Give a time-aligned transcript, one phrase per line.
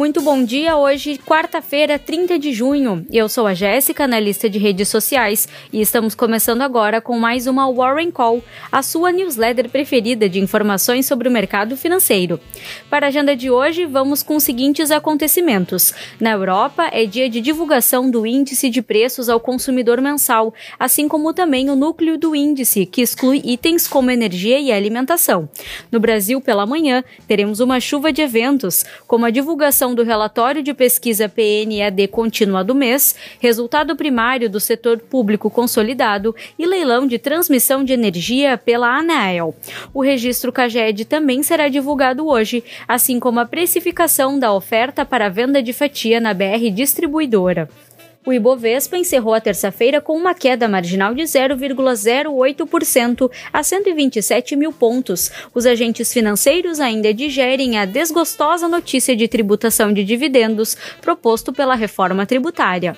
[0.00, 3.04] Muito bom dia, hoje, quarta-feira, 30 de junho.
[3.12, 7.70] Eu sou a Jéssica, analista de redes sociais, e estamos começando agora com mais uma
[7.70, 8.42] Warren Call,
[8.72, 12.40] a sua newsletter preferida de informações sobre o mercado financeiro.
[12.88, 15.92] Para a agenda de hoje, vamos com os seguintes acontecimentos.
[16.18, 21.34] Na Europa, é dia de divulgação do índice de preços ao consumidor mensal, assim como
[21.34, 25.46] também o núcleo do índice, que exclui itens como energia e alimentação.
[25.92, 30.74] No Brasil, pela manhã, teremos uma chuva de eventos, como a divulgação do relatório de
[30.74, 37.84] pesquisa PNED contínua do mês, resultado primário do setor público consolidado e leilão de transmissão
[37.84, 39.54] de energia pela ANEEL.
[39.92, 45.62] O registro CAGED também será divulgado hoje, assim como a precificação da oferta para venda
[45.62, 47.68] de fatia na BR Distribuidora.
[48.24, 55.30] O Ibovespa encerrou a terça-feira com uma queda marginal de 0,08% a 127 mil pontos.
[55.54, 62.26] Os agentes financeiros ainda digerem a desgostosa notícia de tributação de dividendos proposto pela reforma
[62.26, 62.94] tributária.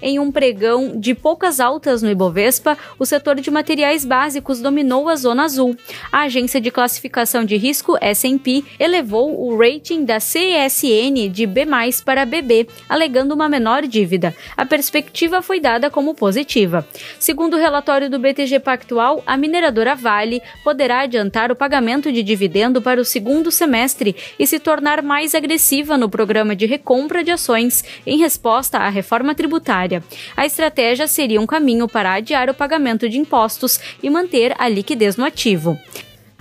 [0.00, 5.16] Em um pregão de poucas altas no Ibovespa, o setor de materiais básicos dominou a
[5.16, 5.76] zona azul.
[6.12, 11.66] A agência de classificação de risco S&P elevou o rating da CSN de B+
[12.04, 14.34] para BB, alegando uma menor dívida.
[14.56, 16.86] A perspectiva foi dada como positiva.
[17.18, 22.80] Segundo o relatório do BTG Pactual, a mineradora Vale poderá adiantar o pagamento de dividendo
[22.80, 27.84] para o segundo semestre e se tornar mais agressiva no programa de recompra de ações
[28.06, 30.04] em resposta à reforma tributária tributária.
[30.36, 35.16] A estratégia seria um caminho para adiar o pagamento de impostos e manter a liquidez
[35.16, 35.78] no ativo.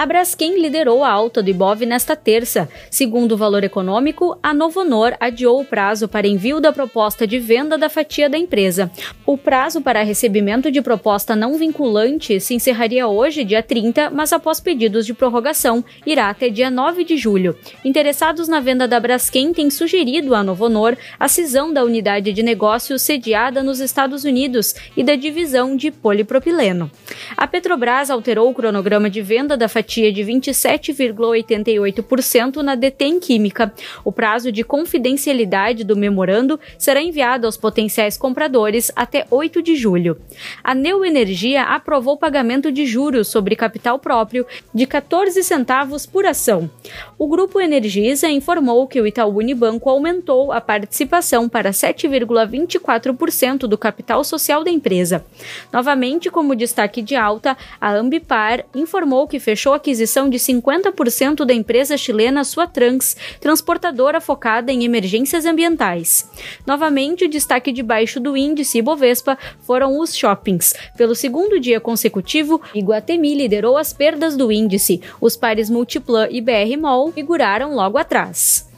[0.04, 2.68] A Braskem liderou a alta do Ibov nesta terça.
[2.92, 7.78] Segundo o valor econômico, a Novonor adiou o prazo para envio da proposta de venda
[7.78, 8.91] da fatia da empresa.
[9.25, 14.59] O prazo para recebimento de proposta não vinculante se encerraria hoje, dia 30, mas após
[14.59, 17.58] pedidos de prorrogação, irá até dia 9 de julho.
[17.85, 23.02] Interessados na venda da Braskem têm sugerido à Novonor a cisão da unidade de negócios
[23.02, 26.91] sediada nos Estados Unidos e da divisão de polipropileno.
[27.38, 33.74] A Petrobras alterou o cronograma de venda da fatia de 27,88% na Detém Química.
[34.04, 40.18] O prazo de confidencialidade do memorando será enviado aos potenciais compradores até 8 de julho.
[40.64, 46.70] A Neo Energia aprovou pagamento de juros sobre capital próprio de 14 centavos por ação.
[47.18, 54.24] O grupo Energisa informou que o Itaú Unibanco aumentou a participação para 7,24% do capital
[54.24, 55.26] social da empresa.
[55.72, 61.53] Novamente, como destaque de alta, a Ambipar informou que fechou a aquisição de 50% da
[61.53, 66.29] empresa chilena Suatrans, transportadora focada em emergências ambientais.
[66.66, 70.73] Novamente, o destaque de baixo do índice Ibovespa foram os shoppings.
[70.97, 75.01] Pelo segundo dia consecutivo, Iguatemi liderou as perdas do índice.
[75.19, 78.72] Os pares Multiplan e BR Mall figuraram logo atrás.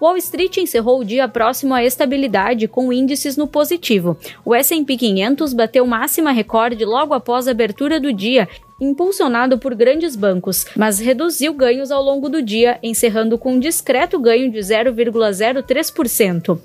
[0.00, 4.16] Wall Street encerrou o dia próximo à estabilidade, com índices no positivo.
[4.42, 8.48] O S&P 500 bateu máxima recorde logo após a abertura do dia
[8.80, 14.18] impulsionado por grandes bancos, mas reduziu ganhos ao longo do dia, encerrando com um discreto
[14.18, 16.58] ganho de 0,03%.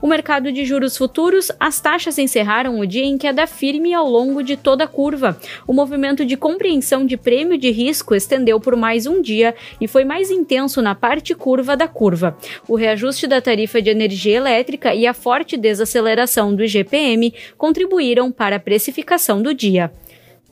[0.00, 4.42] O mercado de juros futuros, as taxas encerraram o dia em queda firme ao longo
[4.42, 5.38] de toda a curva.
[5.66, 10.04] O movimento de compreensão de prêmio de risco estendeu por mais um dia e foi
[10.04, 12.36] mais intenso na parte curva da curva.
[12.68, 18.56] O reajuste da tarifa de energia elétrica e a forte desaceleração do IGPM contribuíram para
[18.56, 19.90] a precificação do dia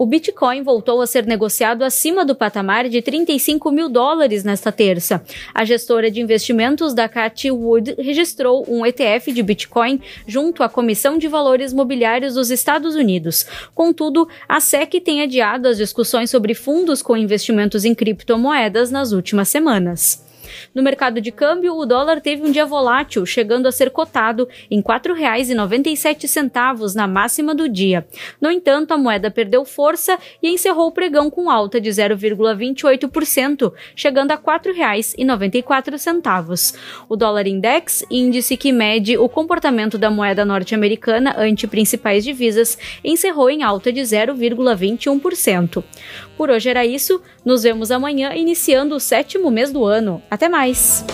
[0.00, 5.22] o Bitcoin voltou a ser negociado acima do patamar de 35 mil dólares nesta terça.
[5.52, 11.18] A gestora de investimentos da Cathy Wood registrou um ETF de Bitcoin junto à Comissão
[11.18, 13.46] de Valores Mobiliários dos Estados Unidos.
[13.74, 19.50] Contudo, a SEC tem adiado as discussões sobre fundos com investimentos em criptomoedas nas últimas
[19.50, 20.29] semanas.
[20.74, 24.78] No mercado de câmbio, o dólar teve um dia volátil, chegando a ser cotado em
[24.78, 28.06] R$ 4,97 na máxima do dia.
[28.40, 34.32] No entanto, a moeda perdeu força e encerrou o pregão com alta de 0,28%, chegando
[34.32, 36.74] a R$ 4,94.
[37.08, 43.50] O dólar index, índice que mede o comportamento da moeda norte-americana ante principais divisas, encerrou
[43.50, 45.84] em alta de 0,21%.
[46.36, 50.22] Por hoje era isso, nos vemos amanhã iniciando o sétimo mês do ano.
[50.40, 51.04] Até mais!